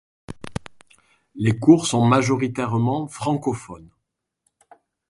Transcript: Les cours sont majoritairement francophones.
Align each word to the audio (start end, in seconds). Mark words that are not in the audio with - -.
Les 1.35 1.59
cours 1.59 1.85
sont 1.85 2.03
majoritairement 2.03 3.07
francophones. 3.07 3.91